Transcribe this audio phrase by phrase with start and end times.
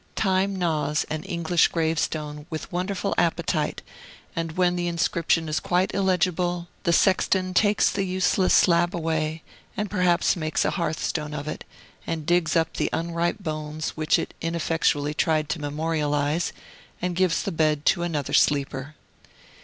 [0.15, 3.83] Time gnaws an English gravestone with wonderful appetite;
[4.35, 9.43] and when the inscription is quite illegible, the sexton takes the useless slab away,
[9.77, 11.63] and perhaps makes a hearthstone of it,
[12.07, 16.51] and digs up the unripe bones which it ineffectually tried to memorialize,
[16.99, 18.95] and gives the bed to another sleeper.